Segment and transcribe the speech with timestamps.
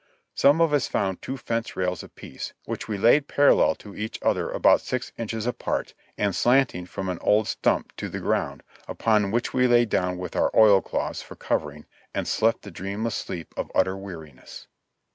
[0.33, 4.49] Some of us found two fence rails apiece, which we laid parallel to each other
[4.49, 9.53] about six inches apart and slanting from an old stump to the ground, upon which
[9.53, 11.85] we lay down with our oil cloths for cov ering
[12.15, 14.65] and slept the dreamless sleep of utter weariness.